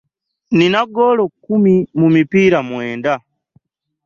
[0.57, 3.13] Nina ggoolo kumi mu mipiira mwenda.